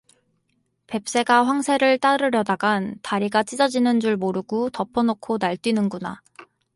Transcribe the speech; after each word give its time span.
뱁새가 0.87 1.45
황새를 1.45 1.99
따르려다간 1.99 2.95
다리가 3.03 3.43
찢어지는 3.43 3.99
줄 3.99 4.17
모르구 4.17 4.71
덮어놓고 4.73 5.37
날뛰는구나. 5.39 6.23